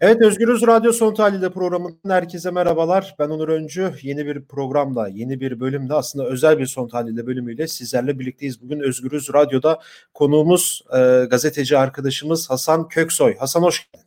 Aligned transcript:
Evet 0.00 0.20
Özgürüz 0.20 0.66
Radyo 0.66 0.92
Son 0.92 1.14
Tahlil'de 1.14 1.50
programından 1.50 2.10
herkese 2.10 2.50
merhabalar. 2.50 3.14
Ben 3.18 3.28
Onur 3.28 3.48
Öncü. 3.48 3.92
Yeni 4.02 4.26
bir 4.26 4.44
programda, 4.44 5.08
yeni 5.08 5.40
bir 5.40 5.60
bölümde 5.60 5.94
aslında 5.94 6.26
özel 6.26 6.58
bir 6.58 6.66
Son 6.66 6.88
Tahlil'de 6.88 7.26
bölümüyle 7.26 7.68
sizlerle 7.68 8.18
birlikteyiz. 8.18 8.62
Bugün 8.62 8.80
Özgürüz 8.80 9.32
Radyo'da 9.34 9.80
konuğumuz 10.14 10.82
e, 10.92 11.26
gazeteci 11.30 11.78
arkadaşımız 11.78 12.50
Hasan 12.50 12.88
Köksoy. 12.88 13.36
Hasan 13.36 13.62
hoş 13.62 13.90
geldin. 13.92 14.06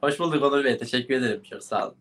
Hoş 0.00 0.18
bulduk 0.18 0.42
Onur 0.42 0.64
Bey. 0.64 0.78
Teşekkür 0.78 1.14
ederim. 1.14 1.42
Çok 1.50 1.62
sağ 1.62 1.86
olun. 1.86 1.94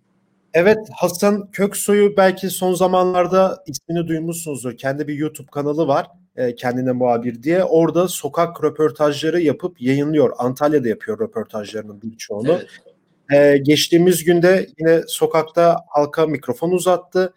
Evet 0.54 0.78
Hasan 0.96 1.52
Köksoy'u 1.52 2.18
belki 2.18 2.50
son 2.50 2.74
zamanlarda 2.74 3.64
ismini 3.68 4.08
duymuşsunuzdur. 4.08 4.78
Kendi 4.78 5.08
bir 5.08 5.14
YouTube 5.14 5.48
kanalı 5.52 5.88
var. 5.88 6.08
E, 6.36 6.56
kendine 6.56 6.92
muhabir 6.92 7.44
diye. 7.44 7.64
Orada 7.64 8.08
sokak 8.08 8.64
röportajları 8.64 9.42
yapıp 9.42 9.82
yayınlıyor. 9.82 10.34
Antalya'da 10.38 10.88
yapıyor 10.88 11.20
röportajlarının 11.20 12.02
birçoğunu. 12.02 12.52
Evet. 12.52 13.56
E, 13.56 13.58
geçtiğimiz 13.58 14.24
günde 14.24 14.68
yine 14.80 15.02
sokakta 15.08 15.78
halka 15.88 16.28
mikrofon 16.28 16.72
uzattı. 16.72 17.34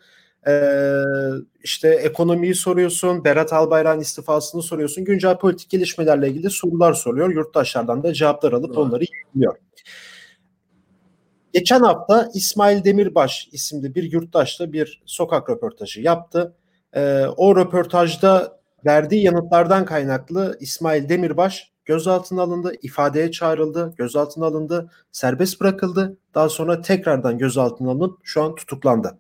E, 0.47 0.63
işte 1.63 1.89
ekonomiyi 1.89 2.55
soruyorsun, 2.55 3.25
Berat 3.25 3.53
Albayrak'ın 3.53 4.01
istifasını 4.01 4.63
soruyorsun. 4.63 5.05
Güncel 5.05 5.39
politik 5.39 5.71
gelişmelerle 5.71 6.29
ilgili 6.29 6.51
sorular 6.51 6.93
soruyor. 6.93 7.31
Yurttaşlardan 7.31 8.03
da 8.03 8.13
cevaplar 8.13 8.53
alıp 8.53 8.75
Doğru. 8.75 8.81
onları 8.81 9.05
yayınlıyor. 9.05 9.57
Geçen 11.53 11.81
hafta 11.81 12.31
İsmail 12.35 12.85
Demirbaş 12.85 13.49
isimli 13.53 13.95
bir 13.95 14.13
yurttaşla 14.13 14.73
bir 14.73 15.03
sokak 15.07 15.51
röportajı 15.51 16.01
yaptı. 16.01 16.55
Ee, 16.97 17.25
o 17.37 17.57
röportajda 17.57 18.58
verdiği 18.87 19.25
yanıtlardan 19.25 19.85
kaynaklı 19.85 20.57
İsmail 20.61 21.09
Demirbaş 21.09 21.73
gözaltına 21.85 22.43
alındı, 22.43 22.73
ifadeye 22.83 23.31
çağrıldı, 23.31 23.95
gözaltına 23.97 24.47
alındı, 24.47 24.91
serbest 25.13 25.61
bırakıldı. 25.61 26.17
Daha 26.35 26.49
sonra 26.49 26.81
tekrardan 26.81 27.39
gözaltına 27.39 27.91
alınıp 27.91 28.19
şu 28.23 28.43
an 28.43 28.55
tutuklandı. 28.55 29.19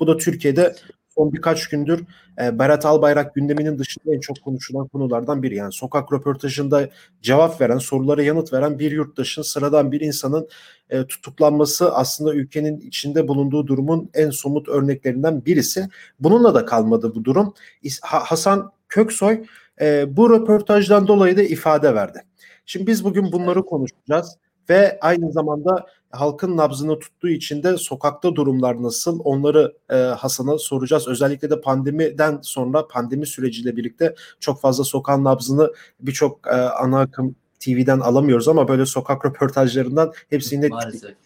Bu 0.00 0.06
da 0.06 0.16
Türkiye'de 0.16 0.76
son 1.14 1.32
birkaç 1.32 1.68
gündür 1.68 2.04
e, 2.42 2.58
Berat 2.58 2.86
Albayrak 2.86 3.34
gündeminin 3.34 3.78
dışında 3.78 4.14
en 4.14 4.20
çok 4.20 4.42
konuşulan 4.42 4.88
konulardan 4.88 5.42
biri. 5.42 5.56
Yani 5.56 5.72
sokak 5.72 6.12
röportajında 6.12 6.88
cevap 7.22 7.60
veren, 7.60 7.78
sorulara 7.78 8.22
yanıt 8.22 8.52
veren 8.52 8.78
bir 8.78 8.92
yurttaşın, 8.92 9.42
sıradan 9.42 9.92
bir 9.92 10.00
insanın 10.00 10.48
e, 10.90 11.06
tutuklanması 11.06 11.94
aslında 11.94 12.34
ülkenin 12.34 12.80
içinde 12.80 13.28
bulunduğu 13.28 13.66
durumun 13.66 14.10
en 14.14 14.30
somut 14.30 14.68
örneklerinden 14.68 15.44
birisi. 15.44 15.88
Bununla 16.20 16.54
da 16.54 16.64
kalmadı 16.64 17.14
bu 17.14 17.24
durum. 17.24 17.54
Hasan 18.02 18.72
Köksoy 18.90 19.44
e, 19.80 20.16
bu 20.16 20.30
röportajdan 20.30 21.06
dolayı 21.08 21.36
da 21.36 21.42
ifade 21.42 21.94
verdi. 21.94 22.22
Şimdi 22.66 22.86
biz 22.86 23.04
bugün 23.04 23.32
bunları 23.32 23.64
konuşacağız 23.64 24.36
ve 24.70 24.98
aynı 25.00 25.32
zamanda 25.32 25.86
halkın 26.10 26.56
nabzını 26.56 26.98
tuttuğu 26.98 27.28
için 27.28 27.62
de 27.62 27.76
sokakta 27.76 28.34
durumlar 28.34 28.82
nasıl 28.82 29.20
onları 29.24 29.76
e, 29.90 29.96
Hasan'a 29.96 30.58
soracağız. 30.58 31.08
Özellikle 31.08 31.50
de 31.50 31.60
pandemiden 31.60 32.38
sonra 32.42 32.88
pandemi 32.88 33.26
süreciyle 33.26 33.76
birlikte 33.76 34.14
çok 34.40 34.60
fazla 34.60 34.84
sokağın 34.84 35.24
nabzını 35.24 35.72
birçok 36.00 36.46
e, 36.46 36.50
ana 36.50 37.00
akım 37.00 37.36
TV'den 37.60 38.00
alamıyoruz 38.00 38.48
ama 38.48 38.68
böyle 38.68 38.86
sokak 38.86 39.26
röportajlarından 39.26 40.12
hepsini 40.30 40.60
net 40.60 40.72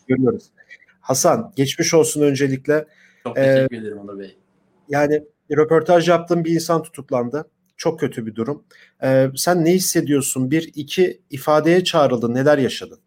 görüyoruz. 0.08 0.44
Hasan 1.00 1.52
geçmiş 1.56 1.94
olsun 1.94 2.20
öncelikle. 2.20 2.86
Çok 3.22 3.36
teşekkür 3.36 3.76
ee, 3.76 3.78
ederim 3.78 3.98
Onur 3.98 4.18
Bey. 4.18 4.36
Yani 4.88 5.24
röportaj 5.50 6.08
yaptığım 6.08 6.44
bir 6.44 6.54
insan 6.54 6.82
tutuklandı. 6.82 7.44
Çok 7.77 8.00
kötü 8.00 8.27
bir 8.27 8.34
durum. 8.34 8.64
Ee, 9.03 9.30
sen 9.36 9.64
ne 9.64 9.72
hissediyorsun? 9.72 10.50
Bir, 10.50 10.70
iki 10.75 11.20
ifadeye 11.30 11.84
çağrıldın. 11.84 12.34
Neler 12.34 12.58
yaşadın? 12.58 12.98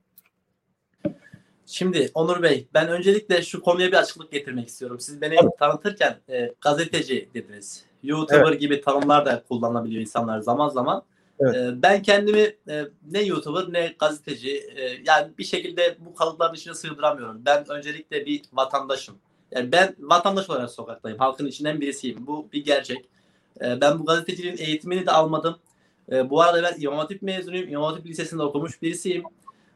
Şimdi 1.66 2.12
Onur 2.14 2.44
Bey, 2.44 2.68
ben 2.73 2.88
öncelikle 2.88 3.42
şu 3.42 3.62
konuya 3.62 3.88
bir 3.88 3.98
açıklık 3.98 4.32
getirmek 4.32 4.68
istiyorum. 4.68 5.00
Siz 5.00 5.22
beni 5.22 5.34
evet. 5.34 5.60
tanıtırken 5.60 6.20
e, 6.30 6.54
gazeteci 6.62 7.30
dediniz. 7.33 7.83
YouTuber 8.04 8.52
evet. 8.52 8.60
gibi 8.60 8.82
tanımlar 8.82 9.26
da 9.26 9.44
kullanabiliyor 9.50 10.02
insanlar 10.02 10.39
zaman 10.39 10.70
zaman. 10.70 11.04
Evet. 11.39 11.56
E, 11.56 11.82
ben 11.82 12.02
kendimi 12.02 12.56
e, 12.70 12.86
ne 13.11 13.22
YouTuber 13.22 13.73
ne 13.73 13.95
gazeteci 14.00 14.52
e, 14.76 15.02
yani 15.06 15.32
bir 15.38 15.44
şekilde 15.44 15.98
bu 16.00 16.16
kalıpların 16.16 16.56
içine 16.56 16.73
sığdıramıyorum. 16.73 17.42
Ben 17.45 17.70
öncelikle 17.70 18.26
bir 18.26 18.42
vatandaşım. 18.54 19.16
Yani 19.52 19.72
ben 19.72 19.95
vatandaş 20.00 20.50
olarak 20.50 20.72
sokaktayım. 20.72 21.17
Halkın 21.17 21.48
içinden 21.48 21.82
birisiyim. 21.82 22.27
Bu 22.27 22.48
bir 22.54 22.66
gerçek. 22.66 23.06
E, 23.62 23.82
ben 23.82 24.00
bu 24.00 24.06
gazeteciliğin 24.06 24.58
eğitimini 24.58 25.06
de 25.06 25.12
almadım. 25.12 25.58
E, 26.12 26.30
bu 26.30 26.42
arada 26.42 26.64
ben 26.64 26.82
İmam 26.82 26.98
Hatip 26.98 27.22
mezunuyum. 27.22 27.70
İmam 27.70 27.84
Hatip 27.84 28.06
Lisesi'nde 28.06 28.44
okumuş 28.44 28.82
birisiyim. 28.82 29.23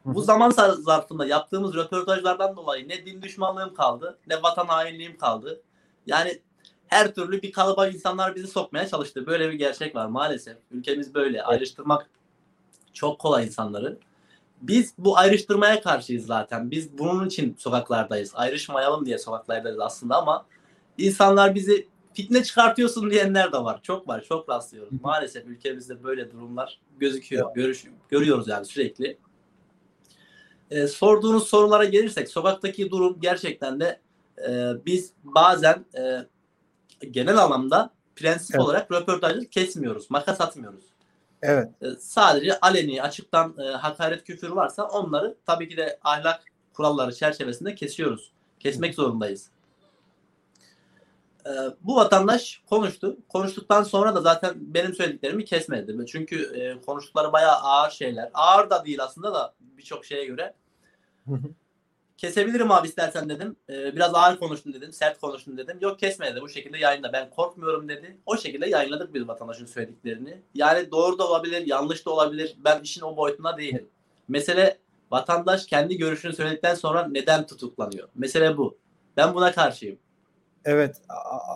Bu 0.06 0.22
zaman 0.22 0.50
zarfında 0.80 1.26
yaptığımız 1.26 1.76
röportajlardan 1.76 2.56
dolayı 2.56 2.90
ne 2.90 3.06
din 3.06 3.22
düşmanlığım 3.22 3.74
kaldı 3.74 4.18
ne 4.28 4.44
vatan 4.44 4.66
hainliğim 4.66 5.18
kaldı. 5.18 5.62
Yani 6.06 6.42
her 6.88 7.14
türlü 7.14 7.42
bir 7.42 7.52
kalıba 7.52 7.88
insanlar 7.88 8.36
bizi 8.36 8.48
sokmaya 8.48 8.88
çalıştı. 8.88 9.26
Böyle 9.26 9.50
bir 9.50 9.54
gerçek 9.54 9.96
var 9.96 10.06
maalesef. 10.06 10.58
Ülkemiz 10.72 11.14
böyle. 11.14 11.44
Ayrıştırmak 11.44 12.10
çok 12.94 13.20
kolay 13.20 13.46
insanları. 13.46 13.98
Biz 14.62 14.94
bu 14.98 15.18
ayrıştırmaya 15.18 15.82
karşıyız 15.82 16.26
zaten. 16.26 16.72
Biz 16.72 16.98
bunun 16.98 17.28
için 17.28 17.56
sokaklardayız. 17.60 18.32
Ayrışmayalım 18.36 19.06
diye 19.06 19.18
sokaklardayız 19.18 19.80
aslında 19.80 20.18
ama 20.18 20.46
insanlar 20.98 21.56
bizi 21.56 21.88
fitne 22.14 22.44
çıkartıyorsun 22.44 23.12
diyenler 23.12 23.54
de 23.54 23.58
var. 23.58 23.80
Çok 23.84 24.08
var. 24.08 24.26
Çok 24.30 24.50
rastlıyoruz. 24.50 25.02
Maalesef 25.02 25.46
ülkemizde 25.46 26.04
böyle 26.04 26.32
durumlar 26.32 26.80
gözüküyor. 27.00 27.56
Görüş, 27.56 27.86
görüyoruz 28.10 28.48
yani 28.48 28.66
sürekli. 28.66 29.18
E, 30.72 30.88
sorduğunuz 30.88 31.48
sorulara 31.48 31.86
gelirsek 31.86 32.30
sokaktaki 32.30 32.92
durum 32.92 33.18
gerçekten 33.22 33.80
de 33.80 34.00
e, 34.48 34.72
biz 34.86 35.14
bazen 35.24 35.86
e, 35.98 36.26
genel 37.12 37.38
anlamda 37.38 37.94
prensip 38.16 38.56
evet. 38.56 38.66
olarak 38.66 38.92
röportajı 38.92 39.50
kesmiyoruz. 39.50 40.10
Makas 40.10 40.42
atmıyoruz. 40.42 40.86
Evet. 41.42 41.70
E, 41.82 41.88
sadece 42.00 42.60
aleni 42.60 43.02
açıktan 43.02 43.56
e, 43.60 43.64
hakaret 43.64 44.24
küfür 44.24 44.50
varsa 44.50 44.84
onları 44.84 45.36
tabii 45.46 45.70
ki 45.70 45.78
de 45.78 46.00
ahlak 46.04 46.44
kuralları 46.74 47.16
çerçevesinde 47.16 47.76
kesiyoruz. 47.76 48.32
Kesmek 48.60 48.96
zorundayız. 48.96 49.50
E, 51.46 51.52
bu 51.82 51.96
vatandaş 51.96 52.62
konuştu. 52.70 53.18
Konuştuktan 53.30 53.84
sonra 53.84 54.16
da 54.16 54.22
zaten 54.22 54.54
benim 54.58 54.94
söylediklerimi 54.94 55.46
kesmedi. 55.46 56.06
Çünkü 56.06 56.44
e, 56.44 56.82
konuştukları 56.82 57.34
bayağı 57.34 57.56
ağır 57.56 57.92
şeyler. 57.92 58.30
Ağır 58.34 58.70
da 58.70 58.86
değil 58.86 59.04
aslında 59.04 59.34
da 59.34 59.54
birçok 59.60 60.06
şeye 60.06 60.26
göre. 60.26 60.54
Kesebilirim 62.22 62.72
abi 62.72 62.88
istersen 62.88 63.30
dedim. 63.30 63.56
Ee, 63.70 63.96
biraz 63.96 64.16
ağır 64.16 64.40
konuştun 64.40 64.74
dedim. 64.74 64.94
Sert 64.94 65.22
konuştun 65.22 65.58
dedim. 65.58 65.78
Yok 65.82 66.00
kesme 66.00 66.32
dedi. 66.32 66.42
Bu 66.42 66.50
şekilde 66.50 66.78
yayında. 66.78 67.14
Ben 67.14 67.30
korkmuyorum 67.30 67.90
dedi. 67.90 68.18
O 68.26 68.38
şekilde 68.38 68.70
yayınladık 68.70 69.14
biz 69.14 69.28
vatandaşın 69.28 69.66
söylediklerini. 69.66 70.42
Yani 70.54 70.92
doğru 70.92 71.18
da 71.18 71.28
olabilir, 71.28 71.68
yanlış 71.68 72.06
da 72.06 72.10
olabilir. 72.12 72.56
Ben 72.58 72.82
işin 72.82 73.02
o 73.02 73.18
boyutuna 73.18 73.58
değilim. 73.58 73.90
Mesele 74.28 74.78
vatandaş 75.12 75.66
kendi 75.66 75.98
görüşünü 75.98 76.34
söyledikten 76.34 76.76
sonra 76.76 77.08
neden 77.08 77.48
tutuklanıyor? 77.48 78.08
Mesele 78.16 78.58
bu. 78.58 78.78
Ben 79.18 79.36
buna 79.36 79.52
karşıyım. 79.52 79.98
Evet 80.66 80.96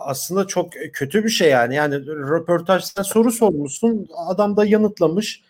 aslında 0.04 0.46
çok 0.46 0.72
kötü 0.92 1.24
bir 1.24 1.28
şey 1.28 1.50
yani. 1.50 1.74
Yani 1.74 2.06
röportajda 2.06 3.04
soru 3.04 3.30
sormuşsun 3.30 4.08
adam 4.26 4.56
da 4.56 4.64
yanıtlamış 4.64 5.42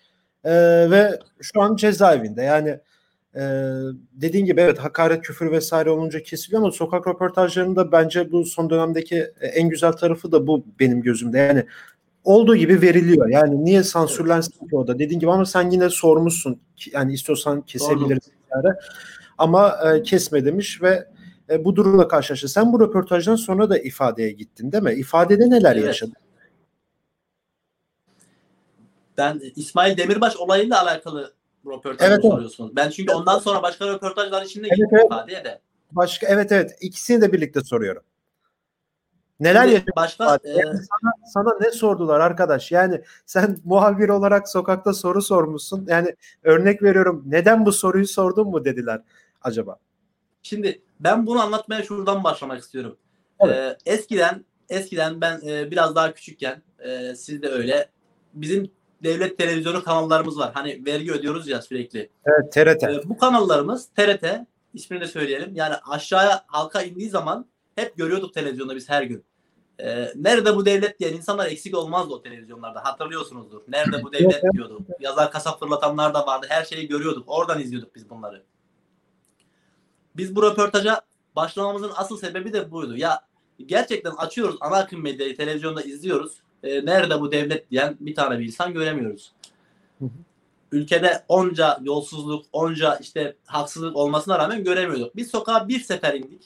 ee, 0.44 0.90
ve 0.90 1.18
şu 1.40 1.62
an 1.62 1.76
cezaevinde. 1.76 2.42
Yani 2.42 2.78
ee, 3.36 3.40
dediğin 4.12 4.46
gibi 4.46 4.60
evet 4.60 4.78
hakaret, 4.78 5.22
küfür 5.22 5.50
vesaire 5.50 5.90
olunca 5.90 6.22
kesiliyor 6.22 6.62
ama 6.62 6.72
sokak 6.72 7.06
röportajlarında 7.06 7.92
bence 7.92 8.32
bu 8.32 8.44
son 8.44 8.70
dönemdeki 8.70 9.26
en 9.40 9.68
güzel 9.68 9.92
tarafı 9.92 10.32
da 10.32 10.46
bu 10.46 10.64
benim 10.80 11.02
gözümde. 11.02 11.38
Yani 11.38 11.66
olduğu 12.24 12.56
gibi 12.56 12.82
veriliyor. 12.82 13.28
Yani 13.28 13.64
niye 13.64 13.82
sansürlensin 13.82 14.68
ki 14.68 14.76
o 14.76 14.86
da? 14.86 14.98
Dediğin 14.98 15.20
gibi 15.20 15.30
ama 15.30 15.46
sen 15.46 15.70
yine 15.70 15.90
sormuşsun. 15.90 16.60
Yani 16.92 17.12
istiyorsan 17.12 17.62
kesebiliriz. 17.62 18.30
Ama 19.38 19.78
e, 19.84 20.02
kesme 20.02 20.44
demiş 20.44 20.82
ve 20.82 21.06
e, 21.50 21.64
bu 21.64 21.76
durumla 21.76 22.08
karşılaştı. 22.08 22.48
Sen 22.48 22.72
bu 22.72 22.80
röportajdan 22.80 23.36
sonra 23.36 23.70
da 23.70 23.78
ifadeye 23.78 24.30
gittin 24.30 24.72
değil 24.72 24.84
mi? 24.84 24.92
İfadede 24.92 25.50
neler 25.50 25.76
evet. 25.76 25.86
yaşadın? 25.86 26.14
Ben 29.18 29.40
İsmail 29.56 29.96
Demirbaş 29.96 30.36
olayıyla 30.36 30.82
alakalı 30.82 31.34
röportajı 31.66 32.12
evet, 32.12 32.22
soruyorsunuz. 32.22 32.70
Evet. 32.70 32.76
Ben 32.76 32.90
çünkü 32.90 33.12
ondan 33.12 33.38
sonra 33.38 33.62
başka 33.62 33.88
röportajlar 33.88 34.42
içinde 34.42 34.68
evet, 34.68 34.88
evet. 34.92 35.04
ifadeye 35.04 35.44
de. 35.44 35.60
Başka 35.92 36.26
evet 36.26 36.52
evet 36.52 36.76
ikisini 36.80 37.20
de 37.20 37.32
birlikte 37.32 37.60
soruyorum. 37.60 38.02
Neler 39.40 39.64
yaşadın? 39.64 39.92
Başka 39.96 40.38
e... 40.44 40.50
yani 40.50 40.78
sana, 40.78 41.12
sana 41.26 41.58
ne 41.60 41.70
sordular 41.70 42.20
arkadaş? 42.20 42.72
Yani 42.72 43.02
sen 43.26 43.58
muhabir 43.64 44.08
olarak 44.08 44.48
sokakta 44.48 44.92
soru 44.92 45.22
sormuşsun. 45.22 45.86
Yani 45.88 46.16
örnek 46.42 46.82
veriyorum. 46.82 47.24
Neden 47.26 47.66
bu 47.66 47.72
soruyu 47.72 48.06
sordun 48.06 48.48
mu 48.48 48.64
dediler 48.64 49.00
acaba? 49.42 49.76
Şimdi 50.42 50.82
ben 51.00 51.26
bunu 51.26 51.40
anlatmaya 51.40 51.82
şuradan 51.82 52.24
başlamak 52.24 52.62
istiyorum. 52.62 52.96
Evet. 53.40 53.56
Ee, 53.56 53.92
eskiden 53.92 54.44
eskiden 54.68 55.20
ben 55.20 55.40
e, 55.46 55.70
biraz 55.70 55.94
daha 55.94 56.14
küçükken 56.14 56.62
e, 56.78 57.14
siz 57.14 57.42
de 57.42 57.48
öyle 57.48 57.88
bizim 58.34 58.70
devlet 59.04 59.38
televizyonu 59.38 59.84
kanallarımız 59.84 60.38
var. 60.38 60.50
Hani 60.54 60.86
vergi 60.86 61.12
ödüyoruz 61.12 61.48
ya 61.48 61.62
sürekli. 61.62 62.10
Evet 62.26 62.52
TRT. 62.52 62.82
E, 62.82 63.08
bu 63.08 63.18
kanallarımız 63.18 63.86
TRT 63.86 64.24
ismini 64.74 65.00
de 65.00 65.06
söyleyelim. 65.06 65.54
Yani 65.54 65.74
aşağıya 65.88 66.44
halka 66.46 66.82
indiği 66.82 67.10
zaman 67.10 67.46
hep 67.74 67.96
görüyorduk 67.96 68.34
televizyonda 68.34 68.76
biz 68.76 68.88
her 68.88 69.02
gün. 69.02 69.24
Ee, 69.80 70.12
nerede 70.14 70.56
bu 70.56 70.66
devlet 70.66 71.00
diyen 71.00 71.12
insanlar 71.12 71.46
eksik 71.46 71.76
olmazdı 71.76 72.14
o 72.14 72.22
televizyonlarda. 72.22 72.84
Hatırlıyorsunuzdur. 72.84 73.60
Nerede 73.68 74.02
bu 74.02 74.12
devlet 74.12 74.42
diyordu. 74.52 74.80
Yazar 75.00 75.32
kasap 75.32 75.60
fırlatanlar 75.60 76.14
da 76.14 76.26
vardı. 76.26 76.46
Her 76.48 76.64
şeyi 76.64 76.88
görüyorduk. 76.88 77.24
Oradan 77.26 77.60
izliyorduk 77.60 77.94
biz 77.94 78.10
bunları. 78.10 78.42
Biz 80.16 80.36
bu 80.36 80.42
röportaja 80.42 81.00
başlamamızın 81.36 81.92
asıl 81.94 82.18
sebebi 82.18 82.52
de 82.52 82.70
buydu. 82.70 82.96
Ya 82.96 83.20
gerçekten 83.66 84.10
açıyoruz 84.10 84.56
ana 84.60 84.76
akım 84.76 85.02
medyayı 85.02 85.36
televizyonda 85.36 85.82
izliyoruz. 85.82 86.40
Ee, 86.62 86.86
nerede 86.86 87.20
bu 87.20 87.32
devlet 87.32 87.70
diyen 87.70 87.96
bir 88.00 88.14
tane 88.14 88.38
bir 88.38 88.46
insan 88.46 88.72
göremiyoruz. 88.72 89.32
Ülkede 90.72 91.24
onca 91.28 91.78
yolsuzluk, 91.82 92.46
onca 92.52 92.96
işte 92.96 93.36
haksızlık 93.46 93.96
olmasına 93.96 94.38
rağmen 94.38 94.64
göremiyorduk. 94.64 95.16
Biz 95.16 95.30
sokağa 95.30 95.68
bir 95.68 95.80
sefer 95.80 96.14
indik. 96.14 96.42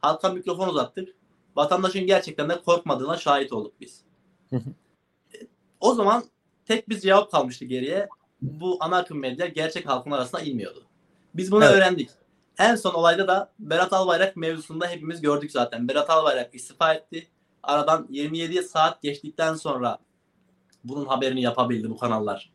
Halka 0.00 0.28
mikrofon 0.28 0.68
uzattık 0.68 1.08
vatandaşın 1.56 2.06
gerçekten 2.06 2.48
de 2.48 2.62
korkmadığına 2.62 3.16
şahit 3.16 3.52
olduk 3.52 3.72
biz. 3.80 4.00
o 5.80 5.94
zaman 5.94 6.24
tek 6.66 6.88
bir 6.88 7.00
cevap 7.00 7.30
kalmıştı 7.30 7.64
geriye. 7.64 8.08
Bu 8.42 8.76
ana 8.80 8.96
akım 8.96 9.18
medya 9.18 9.46
gerçek 9.46 9.88
halkın 9.88 10.10
arasına 10.10 10.40
inmiyordu. 10.40 10.82
Biz 11.34 11.52
bunu 11.52 11.64
evet. 11.64 11.74
öğrendik. 11.74 12.10
En 12.58 12.76
son 12.76 12.94
olayda 12.94 13.28
da 13.28 13.52
Berat 13.58 13.92
Albayrak 13.92 14.36
mevzusunda 14.36 14.88
hepimiz 14.88 15.20
gördük 15.20 15.52
zaten. 15.52 15.88
Berat 15.88 16.10
Albayrak 16.10 16.54
istifa 16.54 16.94
etti. 16.94 17.28
Aradan 17.62 18.06
27 18.10 18.62
saat 18.62 19.02
geçtikten 19.02 19.54
sonra 19.54 19.98
bunun 20.84 21.06
haberini 21.06 21.42
yapabildi 21.42 21.90
bu 21.90 21.98
kanallar. 21.98 22.52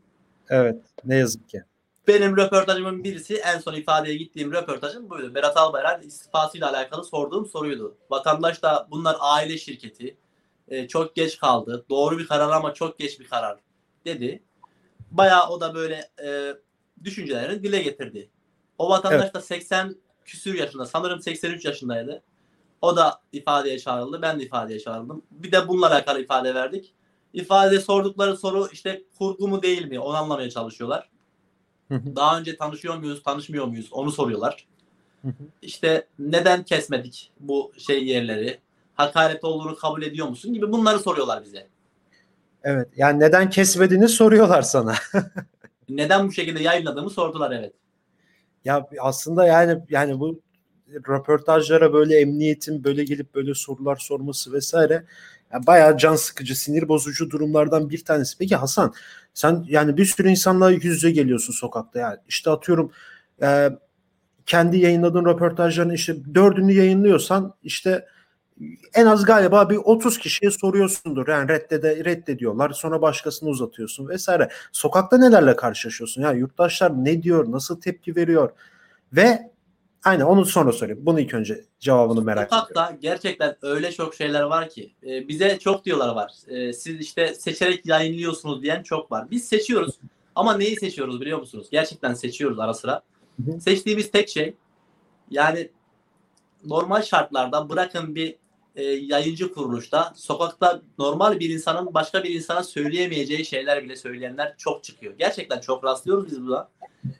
Evet 0.49 0.85
ne 1.05 1.15
yazık 1.15 1.49
ki. 1.49 1.63
Benim 2.07 2.37
röportajımın 2.37 3.03
birisi 3.03 3.35
en 3.35 3.59
son 3.59 3.73
ifadeye 3.73 4.17
gittiğim 4.17 4.53
röportajım 4.53 5.09
buydu. 5.09 5.35
Berat 5.35 5.57
Albayrak 5.57 6.05
istifasıyla 6.05 6.69
alakalı 6.69 7.03
sorduğum 7.03 7.45
soruydu. 7.45 7.97
Vatandaş 8.09 8.63
da 8.63 8.87
bunlar 8.91 9.17
aile 9.19 9.57
şirketi. 9.57 10.17
E, 10.67 10.87
çok 10.87 11.15
geç 11.15 11.37
kaldı. 11.37 11.85
Doğru 11.89 12.17
bir 12.17 12.27
karar 12.27 12.49
ama 12.49 12.73
çok 12.73 12.99
geç 12.99 13.19
bir 13.19 13.27
karar 13.27 13.59
dedi. 14.05 14.43
Bayağı 15.11 15.49
o 15.49 15.61
da 15.61 15.75
böyle 15.75 16.09
e, 16.23 16.53
düşüncelerini 17.03 17.63
dile 17.63 17.81
getirdi. 17.81 18.29
O 18.79 18.89
vatandaş 18.89 19.21
evet. 19.23 19.33
da 19.33 19.41
80 19.41 19.95
küsür 20.25 20.53
yaşında 20.53 20.85
sanırım 20.85 21.21
83 21.21 21.65
yaşındaydı. 21.65 22.21
O 22.81 22.95
da 22.95 23.21
ifadeye 23.31 23.79
çağrıldı. 23.79 24.21
Ben 24.21 24.39
de 24.39 24.43
ifadeye 24.43 24.79
çağrıldım. 24.79 25.21
Bir 25.31 25.51
de 25.51 25.67
bununla 25.67 25.87
alakalı 25.87 26.21
ifade 26.21 26.55
verdik. 26.55 26.93
İfade 27.33 27.79
sordukları 27.79 28.37
soru 28.37 28.67
işte 28.71 29.03
kurgu 29.17 29.47
mu 29.47 29.61
değil 29.61 29.85
mi 29.85 29.99
onu 29.99 30.17
anlamaya 30.17 30.49
çalışıyorlar. 30.49 31.09
Daha 31.91 32.39
önce 32.39 32.57
tanışıyor 32.57 32.97
muyuz, 32.97 33.23
tanışmıyor 33.23 33.65
muyuz 33.65 33.93
onu 33.93 34.11
soruyorlar. 34.11 34.65
İşte 35.61 36.07
neden 36.19 36.63
kesmedik 36.63 37.31
bu 37.39 37.71
şey 37.77 38.03
yerleri? 38.03 38.59
Hakaret 38.93 39.43
olduğunu 39.43 39.75
kabul 39.75 40.01
ediyor 40.01 40.27
musun 40.27 40.53
gibi 40.53 40.71
bunları 40.71 40.99
soruyorlar 40.99 41.43
bize. 41.43 41.67
Evet. 42.63 42.87
Yani 42.97 43.19
neden 43.19 43.49
kesmediğini 43.49 44.09
soruyorlar 44.09 44.61
sana. 44.61 44.95
neden 45.89 46.27
bu 46.27 46.31
şekilde 46.31 46.63
yayınladığımı 46.63 47.09
sordular 47.09 47.51
evet. 47.51 47.73
Ya 48.65 48.87
aslında 48.99 49.45
yani 49.47 49.83
yani 49.89 50.19
bu 50.19 50.41
röportajlara 50.93 51.93
böyle 51.93 52.19
emniyetin 52.19 52.83
böyle 52.83 53.03
gelip 53.03 53.35
böyle 53.35 53.53
sorular 53.53 53.95
sorması 53.95 54.53
vesaire 54.53 55.05
yani 55.53 55.67
bayağı 55.67 55.97
can 55.97 56.15
sıkıcı, 56.15 56.59
sinir 56.59 56.87
bozucu 56.87 57.29
durumlardan 57.29 57.89
bir 57.89 58.05
tanesi. 58.05 58.37
Peki 58.37 58.55
Hasan 58.55 58.93
sen 59.33 59.65
yani 59.67 59.97
bir 59.97 60.05
sürü 60.05 60.29
insanla 60.29 60.71
yüz 60.71 60.85
yüze 60.85 61.11
geliyorsun 61.11 61.53
sokakta 61.53 61.99
yani. 61.99 62.17
İşte 62.27 62.49
atıyorum 62.49 62.91
e, 63.41 63.69
kendi 64.45 64.77
yayınladığın 64.77 65.25
röportajların 65.25 65.89
işte 65.89 66.15
dördünü 66.35 66.71
yayınlıyorsan 66.71 67.53
işte 67.63 68.05
en 68.93 69.05
az 69.05 69.25
galiba 69.25 69.69
bir 69.69 69.77
30 69.77 70.17
kişiye 70.17 70.51
soruyorsundur. 70.51 71.27
Yani 71.27 71.49
reddede 71.49 72.05
reddediyorlar. 72.05 72.69
Sonra 72.69 73.01
başkasını 73.01 73.49
uzatıyorsun 73.49 74.07
vesaire. 74.07 74.49
Sokakta 74.71 75.17
nelerle 75.17 75.55
karşılaşıyorsun? 75.55 76.21
Ya 76.21 76.31
yurttaşlar 76.31 77.05
ne 77.05 77.23
diyor? 77.23 77.51
Nasıl 77.51 77.81
tepki 77.81 78.15
veriyor? 78.15 78.51
Ve 79.13 79.49
Aynen 80.03 80.23
onu 80.25 80.45
sonra 80.45 80.71
sorayım. 80.71 80.99
Bunu 81.05 81.19
ilk 81.19 81.33
önce 81.33 81.65
cevabını 81.79 82.21
merak 82.21 82.49
Sokakta 82.49 82.65
ediyorum. 82.71 82.87
Sokakta 82.87 83.01
gerçekten 83.01 83.55
öyle 83.61 83.91
çok 83.91 84.15
şeyler 84.15 84.41
var 84.41 84.69
ki. 84.69 84.93
E, 85.03 85.27
bize 85.27 85.59
çok 85.59 85.85
diyorlar 85.85 86.15
var. 86.15 86.31
E, 86.47 86.73
siz 86.73 86.99
işte 86.99 87.33
seçerek 87.33 87.85
yayınlıyorsunuz 87.85 88.61
diyen 88.61 88.83
çok 88.83 89.11
var. 89.11 89.31
Biz 89.31 89.47
seçiyoruz. 89.47 89.99
Ama 90.35 90.57
neyi 90.57 90.75
seçiyoruz 90.75 91.21
biliyor 91.21 91.39
musunuz? 91.39 91.67
Gerçekten 91.71 92.13
seçiyoruz 92.13 92.59
ara 92.59 92.73
sıra. 92.73 93.01
Hı 93.45 93.51
hı. 93.51 93.61
Seçtiğimiz 93.61 94.11
tek 94.11 94.29
şey 94.29 94.53
yani 95.29 95.69
normal 96.65 97.01
şartlarda 97.01 97.69
bırakın 97.69 98.15
bir 98.15 98.35
e, 98.79 98.83
yayıncı 98.83 99.53
kuruluşta 99.53 100.13
sokakta 100.15 100.81
normal 100.99 101.39
bir 101.39 101.49
insanın 101.49 101.93
başka 101.93 102.23
bir 102.23 102.29
insana 102.29 102.63
söyleyemeyeceği 102.63 103.45
şeyler 103.45 103.83
bile 103.83 103.95
söyleyenler 103.95 104.55
çok 104.57 104.83
çıkıyor. 104.83 105.13
Gerçekten 105.17 105.59
çok 105.59 105.83
rastlıyoruz 105.83 106.31
biz 106.31 106.41
buna. 106.41 106.69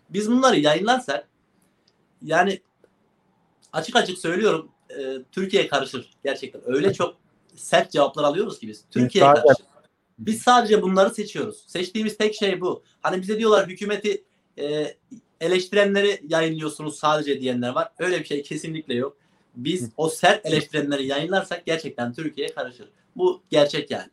Biz 0.09 0.31
bunları 0.31 0.59
yayınlarsak 0.59 1.27
yani 2.21 2.61
açık 3.73 3.95
açık 3.95 4.17
söylüyorum 4.17 4.71
e, 4.89 5.17
Türkiye 5.31 5.67
karışır 5.67 6.09
gerçekten. 6.23 6.61
Öyle 6.65 6.93
çok 6.93 7.17
sert 7.55 7.91
cevaplar 7.91 8.23
alıyoruz 8.23 8.59
ki 8.59 8.67
biz. 8.67 8.83
Türkiye 8.91 9.23
karışır. 9.23 9.65
Biz 10.19 10.41
sadece 10.41 10.81
bunları 10.81 11.09
seçiyoruz. 11.09 11.63
Seçtiğimiz 11.67 12.17
tek 12.17 12.35
şey 12.35 12.61
bu. 12.61 12.83
Hani 13.01 13.21
bize 13.21 13.39
diyorlar 13.39 13.67
hükümeti 13.67 14.23
e, 14.59 14.97
eleştirenleri 15.41 16.21
yayınlıyorsunuz 16.27 16.99
sadece 16.99 17.41
diyenler 17.41 17.69
var. 17.69 17.91
Öyle 17.99 18.19
bir 18.19 18.25
şey 18.25 18.43
kesinlikle 18.43 18.93
yok. 18.93 19.17
Biz 19.63 19.89
o 19.97 20.09
sert 20.09 20.45
eleştirenleri 20.45 21.05
yayınlarsak 21.05 21.65
gerçekten 21.65 22.13
Türkiye 22.13 22.47
karışır. 22.53 22.89
Bu 23.15 23.43
gerçek 23.49 23.91
yani. 23.91 24.09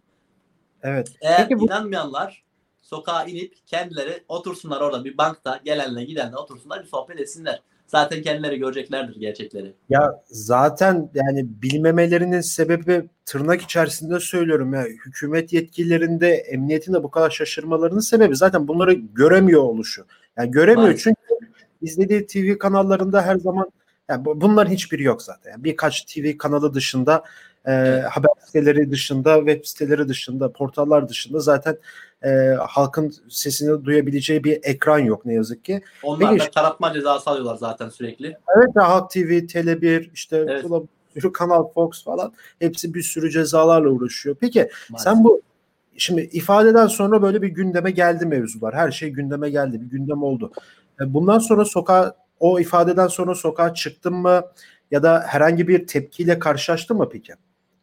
Evet. 0.83 1.13
Eğer 1.21 1.49
Peki 1.49 1.61
bu... 1.61 1.65
inanmayanlar 1.65 2.45
sokağa 2.83 3.25
inip 3.25 3.55
kendileri 3.67 4.25
otursunlar 4.29 4.81
orada 4.81 5.05
bir 5.05 5.19
bankta 5.19 5.61
gelenle 5.65 6.05
gidenle 6.05 6.37
otursunlar 6.37 6.83
bir 6.83 6.89
sohbet 6.89 7.21
etsinler 7.21 7.63
zaten 7.87 8.23
kendileri 8.23 8.59
göreceklerdir 8.59 9.21
gerçekleri. 9.21 9.73
Ya 9.89 10.23
zaten 10.27 11.11
yani 11.15 11.47
bilmemelerinin 11.63 12.41
sebebi 12.41 13.09
tırnak 13.25 13.63
içerisinde 13.63 14.21
söylüyorum 14.21 14.75
ya 14.75 14.83
hükümet 14.83 15.53
yetkililerinde 15.53 16.29
emniyetin 16.29 16.95
de 16.95 17.03
bu 17.03 17.11
kadar 17.11 17.31
şaşırmalarının 17.31 18.01
sebebi 18.01 18.37
zaten 18.37 18.69
bunları 18.69 18.93
göremiyor 18.93 19.63
oluşu. 19.63 20.07
Yani 20.37 20.51
göremiyor 20.51 20.89
Maalesef. 20.89 21.03
çünkü 21.05 21.53
izlediği 21.83 22.27
TV 22.27 22.59
kanallarında 22.59 23.23
her 23.23 23.37
zaman 23.37 23.71
yani 24.09 24.25
bunların 24.25 24.71
hiçbiri 24.71 25.03
yok 25.03 25.23
zaten. 25.23 25.51
Yani 25.51 25.65
birkaç 25.65 26.03
TV 26.05 26.37
kanalı 26.39 26.75
dışında 26.75 27.25
e, 27.67 27.71
haber 28.11 28.31
siteleri 28.47 28.91
dışında, 28.91 29.37
web 29.37 29.65
siteleri 29.65 30.09
dışında, 30.09 30.53
portallar 30.53 31.09
dışında 31.09 31.41
zaten 31.41 31.79
e, 32.25 32.29
halkın 32.69 33.15
sesini 33.29 33.85
duyabileceği 33.85 34.45
bir 34.45 34.61
ekran 34.63 34.99
yok 34.99 35.27
ne 35.27 35.35
yazık 35.35 35.65
ki. 35.65 35.83
Onlar 36.03 36.31
Peki, 36.31 36.47
da 36.47 36.51
taratma 36.51 36.95
cezası 36.95 37.31
alıyorlar 37.31 37.57
zaten 37.57 37.89
sürekli. 37.89 38.37
Evet 38.57 38.77
Halk 38.77 39.11
TV, 39.11 39.19
Tele1, 39.19 40.11
işte 40.15 40.37
evet. 40.37 40.65
sürü 41.15 41.33
Kanal 41.33 41.69
Fox 41.73 42.05
falan 42.05 42.33
hepsi 42.59 42.95
bir 42.95 43.03
sürü 43.03 43.31
cezalarla 43.31 43.89
uğraşıyor. 43.89 44.37
Peki 44.41 44.71
Maalesef. 44.91 45.13
sen 45.13 45.25
bu 45.25 45.43
şimdi 45.97 46.21
ifadeden 46.21 46.87
sonra 46.87 47.23
böyle 47.23 47.43
bir 47.43 47.49
gündeme 47.49 47.91
geldi 47.91 48.27
mevzular. 48.27 48.75
Her 48.75 48.91
şey 48.91 49.11
gündeme 49.11 49.51
geldi. 49.51 49.81
Bir 49.81 49.87
gündem 49.87 50.23
oldu. 50.23 50.53
E, 51.01 51.15
bundan 51.15 51.39
sonra 51.39 51.65
sokağa 51.65 52.26
o 52.41 52.61
ifadeden 52.61 53.07
sonra 53.07 53.35
sokağa 53.35 53.75
çıktın 53.75 54.15
mı 54.15 54.43
ya 54.91 55.03
da 55.03 55.25
herhangi 55.27 55.69
bir 55.69 55.87
tepkiyle 55.87 56.39
karşılaştın 56.39 56.97
mı 56.97 57.09
peki? 57.13 57.33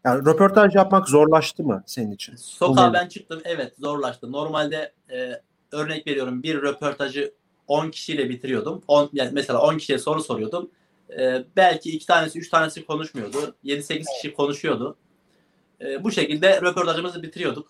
Yani 0.04 0.26
röportaj 0.26 0.76
yapmak 0.76 1.10
zorlaştı 1.10 1.64
mı 1.64 1.84
senin 1.86 2.12
için? 2.12 2.36
Sokağa 2.36 2.94
ben 2.94 3.08
çıktım 3.08 3.42
evet 3.46 3.74
zorlaştı. 3.80 4.32
Normalde 4.32 4.94
e, 5.12 5.42
örnek 5.72 6.08
veriyorum 6.08 6.44
bir 6.44 6.62
röportajı 6.62 7.34
10 7.68 7.90
kişiyle 7.90 8.30
bitiriyordum. 8.30 8.84
10 8.88 9.10
yani 9.14 9.30
mesela 9.34 9.62
10 9.62 9.78
kişiye 9.78 9.98
soru 9.98 10.24
soruyordum. 10.24 10.70
E, 11.20 11.44
belki 11.56 11.92
iki 11.92 12.06
tanesi, 12.06 12.40
üç 12.40 12.50
tanesi 12.50 12.86
konuşmuyordu. 12.86 13.56
7-8 13.66 14.04
kişi 14.16 14.34
konuşuyordu. 14.34 14.98
E, 15.82 16.04
bu 16.04 16.12
şekilde 16.12 16.62
röportajımızı 16.62 17.24
bitiriyorduk. 17.24 17.68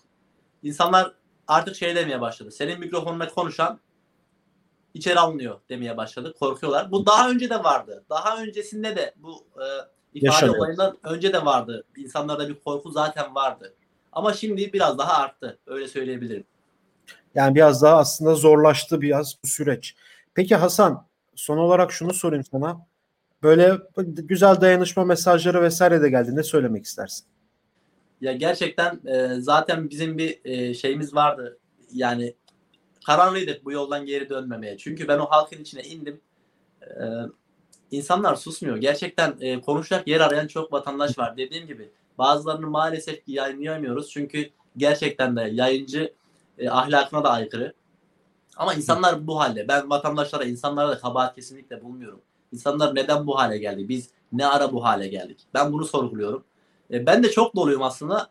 İnsanlar 0.62 1.12
artık 1.48 1.76
şey 1.76 1.96
demeye 1.96 2.20
başladı. 2.20 2.50
Senin 2.50 2.80
mikrofonuna 2.80 3.28
konuşan 3.28 3.78
içeri 4.94 5.18
alınıyor 5.18 5.60
demeye 5.68 5.96
başladı. 5.96 6.34
Korkuyorlar. 6.38 6.90
Bu 6.92 7.06
daha 7.06 7.30
önce 7.30 7.50
de 7.50 7.64
vardı. 7.64 8.04
Daha 8.10 8.42
öncesinde 8.42 8.96
de 8.96 9.14
bu 9.16 9.32
e, 9.32 9.64
ifade 10.14 10.26
Yaşanıyor. 10.26 10.58
olayından 10.58 10.98
önce 11.04 11.32
de 11.32 11.44
vardı. 11.44 11.84
İnsanlarda 11.96 12.48
bir 12.48 12.54
korku 12.54 12.90
zaten 12.90 13.34
vardı. 13.34 13.74
Ama 14.12 14.32
şimdi 14.32 14.72
biraz 14.72 14.98
daha 14.98 15.22
arttı. 15.22 15.58
Öyle 15.66 15.88
söyleyebilirim. 15.88 16.44
Yani 17.34 17.54
biraz 17.54 17.82
daha 17.82 17.96
aslında 17.96 18.34
zorlaştı 18.34 19.00
biraz 19.00 19.34
bu 19.44 19.46
süreç. 19.48 19.94
Peki 20.34 20.56
Hasan 20.56 21.06
son 21.34 21.58
olarak 21.58 21.92
şunu 21.92 22.14
sorayım 22.14 22.44
sana. 22.50 22.86
Böyle 23.42 23.78
güzel 24.06 24.60
dayanışma 24.60 25.04
mesajları 25.04 25.62
vesaire 25.62 26.02
de 26.02 26.10
geldi. 26.10 26.36
Ne 26.36 26.42
söylemek 26.42 26.84
istersin? 26.84 27.26
Ya 28.20 28.32
gerçekten 28.32 29.00
e, 29.06 29.40
zaten 29.40 29.90
bizim 29.90 30.18
bir 30.18 30.40
e, 30.44 30.74
şeyimiz 30.74 31.14
vardı. 31.14 31.58
Yani 31.92 32.34
kararlıydık 33.06 33.64
bu 33.64 33.72
yoldan 33.72 34.06
geri 34.06 34.28
dönmemeye. 34.28 34.78
Çünkü 34.78 35.08
ben 35.08 35.18
o 35.18 35.26
halkın 35.26 35.60
içine 35.60 35.82
indim. 35.82 36.20
E, 36.82 37.02
insanlar 37.90 38.34
susmuyor. 38.34 38.76
Gerçekten 38.76 39.36
e, 39.40 39.60
konuşacak 39.60 40.08
yer 40.08 40.20
arayan 40.20 40.46
çok 40.46 40.72
vatandaş 40.72 41.18
var. 41.18 41.36
Dediğim 41.36 41.66
gibi 41.66 41.90
bazılarını 42.18 42.66
maalesef 42.66 43.24
ki 43.24 43.32
yayınlayamıyoruz. 43.32 44.10
Çünkü 44.10 44.50
gerçekten 44.76 45.36
de 45.36 45.50
yayıncı 45.52 46.14
e, 46.58 46.70
ahlakına 46.70 47.24
da 47.24 47.30
aykırı. 47.30 47.74
Ama 48.56 48.74
insanlar 48.74 49.26
bu 49.26 49.40
halde. 49.40 49.68
Ben 49.68 49.90
vatandaşlara, 49.90 50.44
insanlara 50.44 50.88
da 50.88 50.98
kabahat 50.98 51.34
kesinlikle 51.34 51.82
bulmuyorum. 51.82 52.20
İnsanlar 52.52 52.94
neden 52.94 53.26
bu 53.26 53.38
hale 53.38 53.58
geldi? 53.58 53.88
Biz 53.88 54.10
ne 54.32 54.46
ara 54.46 54.72
bu 54.72 54.84
hale 54.84 55.08
geldik? 55.08 55.38
Ben 55.54 55.72
bunu 55.72 55.84
sorguluyorum. 55.84 56.44
E, 56.90 57.06
ben 57.06 57.22
de 57.22 57.30
çok 57.30 57.56
doluyum 57.56 57.82
aslında. 57.82 58.30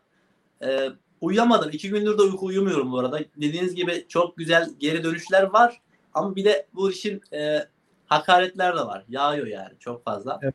E, 0.64 0.88
uyuyamadım. 1.24 1.70
İki 1.72 1.90
gündür 1.90 2.18
de 2.18 2.22
uyku 2.22 2.46
uyumuyorum 2.46 2.92
bu 2.92 2.98
arada. 2.98 3.20
Dediğiniz 3.36 3.74
gibi 3.74 4.06
çok 4.08 4.36
güzel 4.36 4.70
geri 4.78 5.04
dönüşler 5.04 5.42
var. 5.42 5.80
Ama 6.14 6.36
bir 6.36 6.44
de 6.44 6.66
bu 6.74 6.90
işin 6.90 7.22
e, 7.32 7.58
hakaretler 8.06 8.76
de 8.76 8.80
var. 8.80 9.04
Yağıyor 9.08 9.46
yani 9.46 9.72
çok 9.80 10.04
fazla. 10.04 10.40
Evet. 10.42 10.54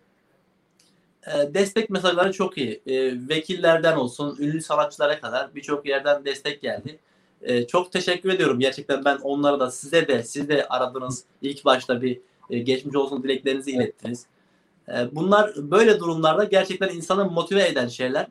E, 1.28 1.54
destek 1.54 1.90
mesajları 1.90 2.34
çok 2.34 2.58
iyi. 2.58 2.82
E, 2.88 3.28
vekillerden 3.30 3.96
olsun, 3.96 4.38
ünlü 4.40 4.62
sanatçılara 4.62 5.20
kadar 5.20 5.56
birçok 5.56 5.86
yerden 5.86 6.26
destek 6.26 6.62
geldi. 6.62 7.00
E, 7.42 7.68
çok 7.68 7.92
teşekkür 7.92 8.30
ediyorum. 8.30 8.60
Gerçekten 8.60 9.06
ben 9.06 9.18
onlara 9.18 9.60
da 9.60 9.72
size 9.72 10.08
de 10.08 10.24
siz 10.24 10.50
de 10.50 10.68
aradınız. 10.68 11.24
İlk 11.42 11.66
başta 11.66 12.02
bir 12.02 12.22
e, 12.50 12.60
geçmiş 12.60 12.96
olsun 12.96 13.24
dileklerinizi 13.24 13.72
ilettiniz. 13.72 14.26
E, 14.90 15.16
bunlar 15.16 15.52
böyle 15.56 16.00
durumlarda 16.00 16.44
gerçekten 16.44 16.90
insanı 16.90 17.26
motive 17.26 17.68
eden 17.68 17.88
şeyler. 17.88 18.28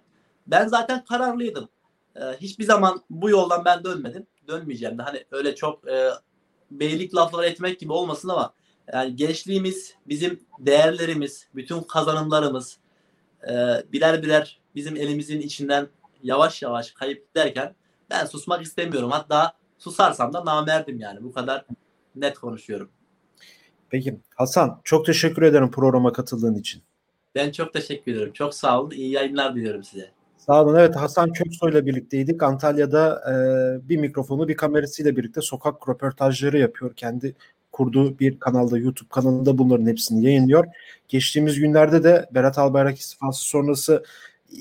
Ben 0.46 0.68
zaten 0.68 1.04
kararlıydım. 1.04 1.68
E, 2.20 2.36
hiçbir 2.40 2.64
zaman 2.64 3.02
bu 3.10 3.30
yoldan 3.30 3.64
ben 3.64 3.84
dönmedim. 3.84 4.26
Dönmeyeceğim 4.48 4.98
de 4.98 5.02
hani 5.02 5.24
öyle 5.30 5.54
çok 5.54 5.88
e, 5.88 6.10
beylik 6.70 7.14
lafları 7.14 7.46
etmek 7.46 7.80
gibi 7.80 7.92
olmasın 7.92 8.28
ama 8.28 8.54
yani 8.92 9.16
gençliğimiz, 9.16 9.94
bizim 10.06 10.40
değerlerimiz, 10.58 11.48
bütün 11.54 11.80
kazanımlarımız 11.80 12.78
e, 13.42 13.52
birer 13.92 14.22
birer 14.22 14.60
bizim 14.74 14.96
elimizin 14.96 15.40
içinden 15.40 15.88
yavaş 16.22 16.62
yavaş 16.62 16.90
kayıp 16.90 17.28
giderken 17.28 17.74
ben 18.10 18.26
susmak 18.26 18.62
istemiyorum. 18.62 19.10
Hatta 19.10 19.52
susarsam 19.78 20.32
da 20.32 20.44
namerdim 20.44 21.00
yani. 21.00 21.22
Bu 21.22 21.32
kadar 21.32 21.64
net 22.16 22.38
konuşuyorum. 22.38 22.90
Peki 23.90 24.18
Hasan 24.36 24.80
çok 24.84 25.06
teşekkür 25.06 25.42
ederim 25.42 25.70
programa 25.70 26.12
katıldığın 26.12 26.54
için. 26.54 26.82
Ben 27.34 27.52
çok 27.52 27.72
teşekkür 27.72 28.12
ederim. 28.12 28.32
Çok 28.32 28.54
sağ 28.54 28.80
olun. 28.80 28.90
İyi 28.90 29.10
yayınlar 29.10 29.54
diliyorum 29.54 29.84
size. 29.84 30.10
Sağ 30.48 30.64
olun. 30.64 30.74
Evet 30.74 30.96
Hasan 30.96 31.32
Köksoy 31.32 31.70
ile 31.70 31.86
birlikteydik. 31.86 32.42
Antalya'da 32.42 33.22
e, 33.30 33.34
bir 33.88 33.96
mikrofonu 33.96 34.48
bir 34.48 34.56
kamerasıyla 34.56 35.16
birlikte 35.16 35.40
sokak 35.40 35.88
röportajları 35.88 36.58
yapıyor. 36.58 36.94
Kendi 36.96 37.34
kurduğu 37.72 38.18
bir 38.18 38.40
kanalda 38.40 38.78
YouTube 38.78 39.08
kanalında 39.08 39.58
bunların 39.58 39.86
hepsini 39.86 40.24
yayınlıyor. 40.24 40.66
Geçtiğimiz 41.08 41.60
günlerde 41.60 42.04
de 42.04 42.28
Berat 42.34 42.58
Albayrak 42.58 42.98
istifası 42.98 43.42
sonrası 43.42 44.04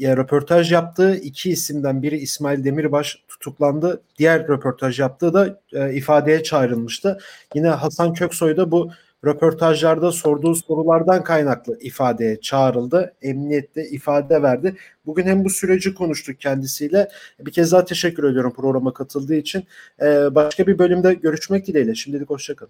e, 0.02 0.18
röportaj 0.18 0.72
yaptığı 0.72 1.16
iki 1.16 1.50
isimden 1.50 2.04
biri 2.04 2.18
İsmail 2.18 2.64
Demirbaş 2.64 3.24
tutuklandı. 3.28 4.02
Diğer 4.18 4.48
röportaj 4.48 5.00
yaptığı 5.00 5.34
da 5.34 5.60
e, 5.74 5.94
ifadeye 5.94 6.44
çağrılmıştı. 6.44 7.18
Yine 7.56 7.68
Hasan 7.68 8.14
Köksoy 8.14 8.58
da 8.58 8.72
bu 8.72 8.92
röportajlarda 9.26 10.12
sorduğu 10.12 10.56
sorulardan 10.56 11.24
kaynaklı 11.24 11.78
ifadeye 11.80 12.42
çağrıldı. 12.42 13.14
Emniyette 13.22 13.90
ifade 13.90 14.42
verdi. 14.42 14.76
Bugün 15.06 15.24
hem 15.26 15.46
bu 15.46 15.50
süreci 15.50 15.94
konuştuk 15.94 16.40
kendisiyle. 16.40 17.10
Bir 17.40 17.52
kez 17.52 17.72
daha 17.72 17.86
teşekkür 17.86 18.24
ediyorum 18.24 18.54
programa 18.56 18.94
katıldığı 18.94 19.36
için. 19.36 19.64
Ee, 20.02 20.36
başka 20.36 20.68
bir 20.68 20.80
bölümde 20.80 21.14
görüşmek 21.14 21.68
dileğiyle. 21.68 21.96
Şimdilik 21.96 22.30
hoşçakalın. 22.30 22.66